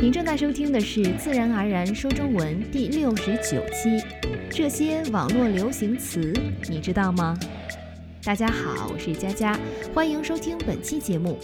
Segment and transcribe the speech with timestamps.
[0.00, 4.00] 您正在收听的是《自然而然说中文》第六十九期。
[4.48, 6.32] 这些网络流行词
[6.70, 7.36] 你知道吗？
[8.22, 9.58] 大家好，我是佳佳，
[9.92, 11.36] 欢迎收听本期节目。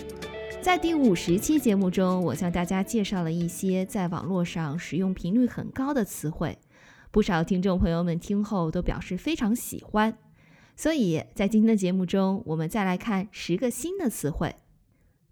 [0.63, 6.57] 在第五十期节目中，我向大家介绍了一些在网络上使用频率很高的词汇，
[7.11, 10.17] 不少听众朋友们听后都表示非常喜欢。
[10.77, 14.55] 所以在今天的节目中，我们再来看十个新的词汇。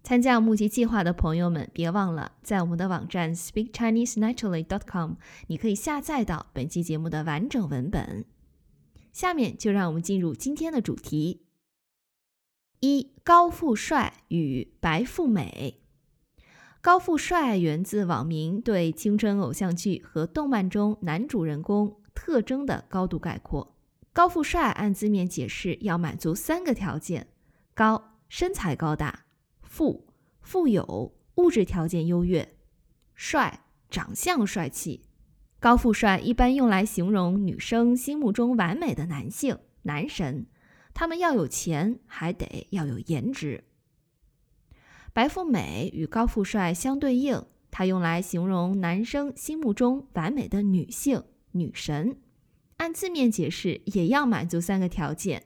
[0.03, 5.13] 参加募集计划的朋友们，别忘了在我们的网站 speakchinesenaturally.com，
[5.47, 8.25] 你可以下载到本期节目的完整文本。
[9.13, 11.45] 下面就让我们进入今天的主题：
[12.81, 15.79] 一、高富帅与白富美。
[16.81, 23.73] 高富帅源自网民对青春偶像剧和动漫中男主人公特征的高度概括。
[24.11, 27.27] 高富帅按字面解释，要满足三个条件：
[27.73, 29.22] 高，身材高大。
[29.73, 30.05] 富
[30.39, 32.45] 富有，物质条件优越；
[33.15, 35.01] 帅，长相帅气。
[35.59, 40.45] 高富帅一般用来形容女生心目中完美的男性男神，
[40.93, 43.63] 他们要有钱，还得要有颜值。
[45.11, 52.17] 白富美与高富帅相对应，它用来形容男生心目中完美的女性女神，
[52.77, 55.45] 按字面解释，也要满足三个条件：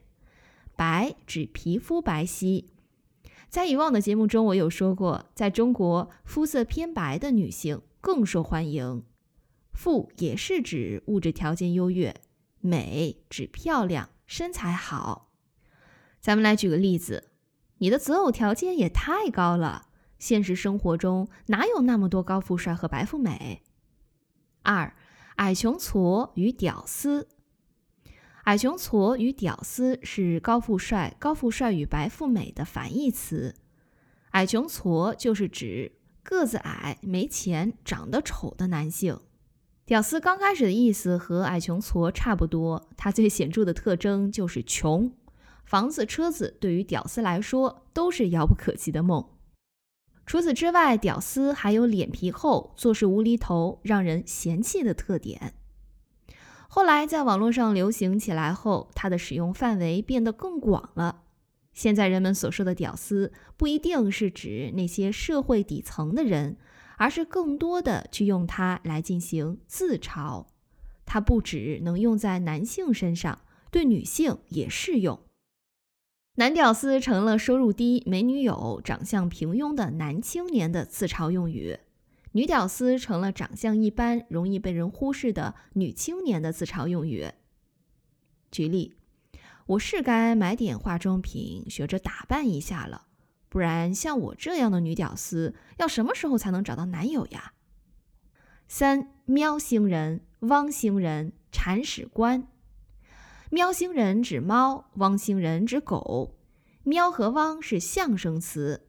[0.76, 2.66] 白指皮肤白皙。
[3.50, 9.04] 在以往的节目中，我有说过，在中国，肤色偏白的女性更受欢迎。
[9.74, 12.16] 富也是指物质条件优越，
[12.60, 15.32] 美指漂亮、身材好。
[16.20, 17.30] 咱们来举个例子，
[17.78, 19.88] 你的择偶条件也太高了，
[20.20, 23.64] 现实生活中哪有那么多高富帅和白富美？
[24.64, 24.94] 二，
[25.38, 27.30] 矮穷矬与屌丝。
[28.48, 33.54] 矮穷矬与屌丝是高富帅、高富帅与白富美的反义词。
[34.32, 35.92] 矮穷矬就是指
[36.24, 39.20] 个子矮、没钱、长得丑的男性。
[39.86, 45.12] 屌丝刚开始的意思和矮穷矬差不多，它最显著的特征就是穷。
[45.66, 49.28] 房子、车子对于屌丝来说都是遥不可及的梦。
[50.26, 55.56] 除此之外，屌丝还有脸皮厚、做事无厘头、让人嫌弃的特点。
[56.78, 61.24] 后来在网络上流行起来后，它的使用范围变得更广了。
[61.74, 66.56] 现在人们所说的“屌丝”，不一定是指那些社会底层的人，
[66.98, 70.46] 而是更多的去用它来进行自嘲。
[71.04, 75.20] 它不只能用在男性身上，对女性也适用。
[76.36, 81.80] 男屌丝成了收入低、没女友、长相平庸的男青年的自嘲用语。
[82.38, 87.32] 女屌丝成了长相一般、容易被人忽视的女青年的自嘲用语。
[88.52, 88.96] 举例，
[89.66, 93.08] 我是该买点化妆品，学着打扮一下了，
[93.50, 97.54] 不然像我这样的女屌丝，要什么时候才能找到男友呀？
[98.68, 102.48] 三喵星人、汪星人、铲屎官。
[103.50, 106.38] 喵星人指猫，汪星人指狗。
[106.84, 108.87] 喵和汪是象声词。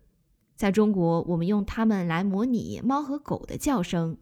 [0.58, 4.18] 在中国，我们用它们来模拟猫和狗的叫声。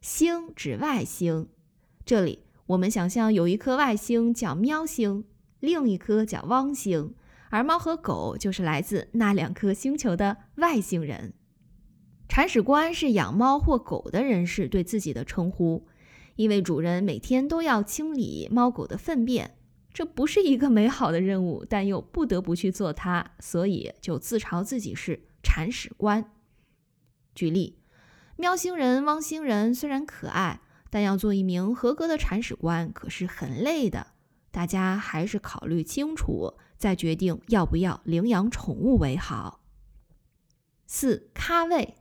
[0.00, 1.48] 星指外星，
[2.06, 5.24] 这里我们想象有一颗外星叫喵星，
[5.58, 7.12] 另一颗叫汪星，
[7.50, 11.34] 而猫和狗就是来自那两颗星球的外星人。
[12.28, 15.88] 铲屎官是养猫或狗的人士对自己的称呼，
[16.36, 19.56] 因为主人每天都要清理猫狗的粪便，
[19.92, 25.20] 这不是一个美好的任务，但又不得不去做它，所以就自嘲自己是。
[25.44, 26.32] 铲屎官。
[27.36, 27.78] 举例，
[28.36, 30.60] 喵星人、汪星人虽然可爱，
[30.90, 34.08] 但要做一名合格的铲屎官可是很累的。
[34.50, 39.60] 大家还是考虑清楚，再决定要不要领养宠物为好。
[40.86, 41.96] 四咖位，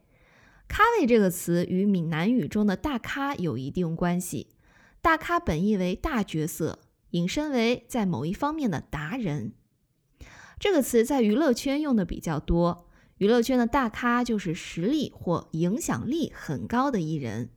[0.68, 4.56] 咖位这个词与闽南语中的大咖有一定关系。
[5.02, 9.54] 大咖本意为大角色，引申为在某一方面的达人。
[10.60, 12.88] 这个词在娱乐圈用的比较多。
[13.18, 17.50] 娱乐圈的大咖就是实力或影响力很高的艺人。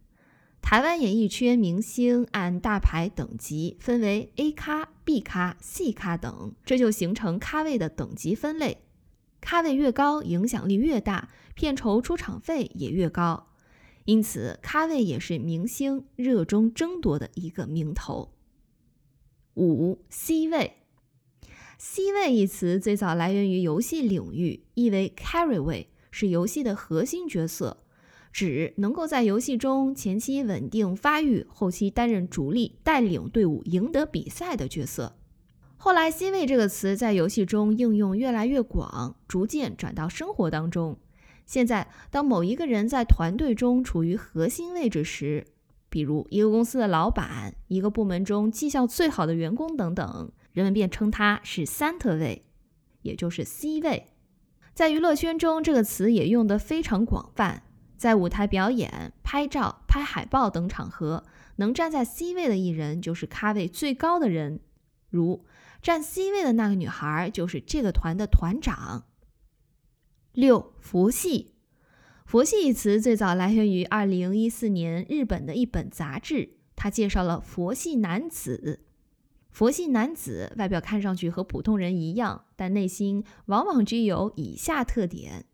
[0.60, 8.78] 台湾演艺圈明星按大牌等级分为 A 咖、B 咖、C 咖等，这就形成咖位的等级分类。
[9.40, 13.48] 咖位越高，影响力越大，片酬出场费也越高。
[14.04, 18.32] 因此，咖位也是明星热衷争夺的一个名头。
[19.54, 20.74] 五 C 位。
[21.78, 27.82] C 位一词最早来源于游戏领域，意为 carry 位，是游戏的核心角色，
[28.32, 35.16] 指能够在游戏中前期稳定发育，后期担任主力，带领队伍赢得比赛的角色。
[35.76, 40.98] 后来，C 位这个词在游戏中应用越来越广，逐渐转到生活当中。
[41.44, 45.46] 现在，当某一个人在团队中处于核心位置时，
[45.90, 52.46] 比如一个公司的老板、一个部门中绩效最好的员工等等，人们便称他是三特位，
[53.02, 54.06] 也就是 C 位。
[54.72, 57.64] 在娱乐圈中，这个词也用得非常广泛。
[57.98, 61.24] 在舞台表演、拍照、拍海报等场合，
[61.56, 64.60] 能站在 C 位的艺人就是咖位最高的人。
[65.10, 65.44] 如
[65.82, 69.04] 站 C 位的那个女孩，就是这个团的团长。
[70.32, 71.52] 六佛系，
[72.24, 78.85] 佛系一词最早来源于二零一四年日本的一本杂志，它介绍了佛系男子。
[79.56, 85.46] 佛系男子外表看上去和普通人一样，但内心往往具有以下特点：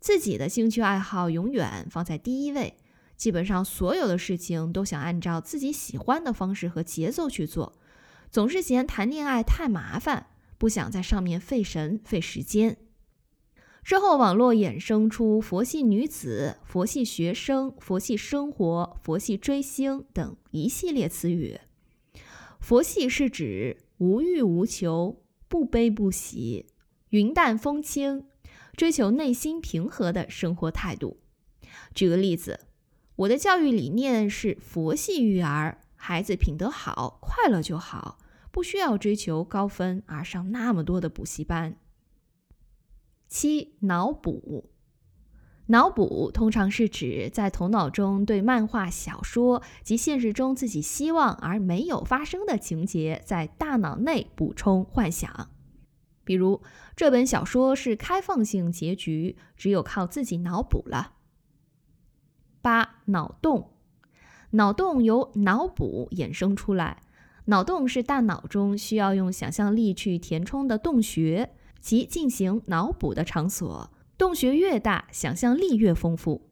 [0.00, 2.76] 自己的兴趣爱好永远放在第一位，
[3.16, 7.78] 基本上所有的事情都想按照自己喜欢的方式和节奏去做，
[8.30, 10.26] 总是嫌谈恋爱太麻烦，
[10.58, 12.76] 不想在上面费神费时间。
[13.82, 21.58] 之后，网络衍生出“佛系女子”“佛系学生”“佛系生活”“佛系追星”等一系列词语。
[22.60, 26.66] 佛系是指无欲无求、不悲不喜、
[27.10, 28.26] 云淡风轻，
[28.76, 31.18] 追求内心平和的生活态度。
[31.94, 32.60] 举个例子，
[33.16, 38.18] 我的教育理念是佛系育儿，孩子品德好、快乐就好，
[38.50, 41.76] 不需要追求高分而上那么多的补习班。
[43.26, 44.70] 七脑补，
[45.70, 55.50] 脑补通常是指在头脑中对漫画、小说及现实中自己希望而没有发生的情节，在大脑内补充幻想。
[56.24, 56.62] 比如
[56.96, 61.12] 这本小说是开放性结局，只有靠自己脑补了。
[62.62, 63.72] 八脑洞，
[64.52, 67.02] 脑洞由脑补衍生出来，
[67.46, 71.54] 脑洞是大脑中需要用想象力去填充的洞穴。
[71.80, 76.50] 即进行脑补的场所，洞穴越大，想象力越丰富。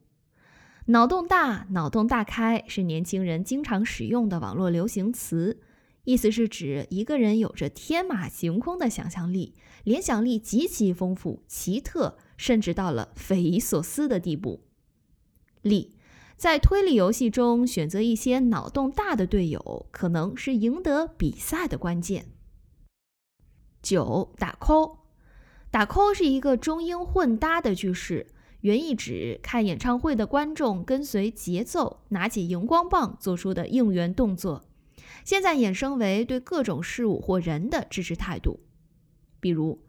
[0.85, 5.59] 脑洞大、脑洞大开是年轻人经常使用的网络流行词，
[6.05, 9.53] 意思是指一个人有着天马行空的想象力，
[9.83, 14.61] 联想力极其丰富、奇特，甚至到了匪夷所思的地步。
[15.61, 15.97] 例，
[16.37, 22.27] 在推理游戏中选择一些脑洞大的队友，可能是赢得比赛的关键。
[23.81, 25.06] 九打 call。
[25.77, 28.25] 打 call 是一个中英混搭的句式，
[28.61, 34.63] 原意指看演唱会的观众跟随节奏，拿起荧光棒做出的应援动作。
[35.23, 38.59] 现在衍生为对各种事物或人的支持态度。
[39.39, 39.83] 比如，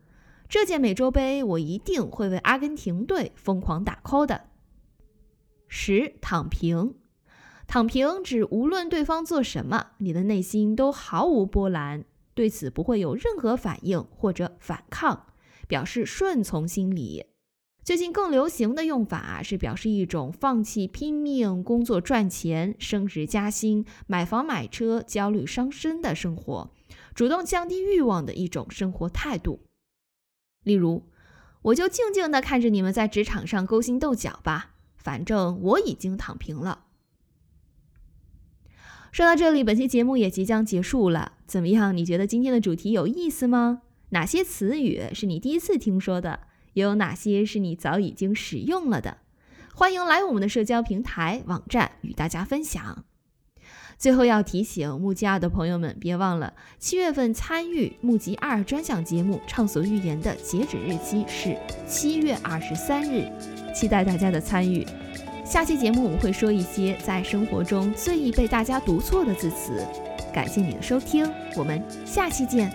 [0.46, 4.42] 这届美洲杯我一定会为阿根廷队疯狂打 call 的。
[5.68, 6.96] 十躺平，
[7.66, 12.04] 躺平指无论对方做什么，你的内心都毫无波澜，
[12.34, 15.24] 对此不会有任何反应或者反抗。
[15.68, 17.26] 表示顺从心理。
[17.84, 26.70] 最近更流行的用法是表示一种放弃拼命工作赚钱、升职加薪、买房买车、焦虑伤身的生活，
[27.14, 29.60] 主动降低欲望的一种生活态度。
[30.64, 31.04] 例如，
[31.62, 36.84] 我就静静地看着你们在职场上勾心斗角吧，反正我已经躺平了。
[39.10, 41.38] 说到这里，本期节目也即将结束了。
[41.46, 41.96] 怎么样？
[41.96, 43.80] 你觉得今天的主题有意思吗？
[44.10, 46.40] 哪些词语是你第一次听说的？
[46.74, 49.18] 又有哪些是你早已经使用了的？
[49.74, 53.04] 欢迎来我们的社交平台网站与大家分享。
[53.98, 63.28] 最后要提醒木吉二的朋友们，别忘了七月份参与木吉二专项节目《畅所欲言》的截止日期是七月二十三日，
[63.74, 64.86] 期待大家的参与。
[65.44, 69.84] 下期节目我们会说一些在生活中最易被大家读错的字词。
[70.32, 72.70] 感谢你的收听，我们下期见。